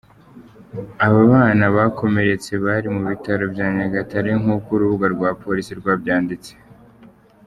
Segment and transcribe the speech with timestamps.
[1.05, 6.51] Aba bana bakomeretse bari mu bitaro bya Nyagatare nk’uko urubuga rwa polisi rwabyanditse.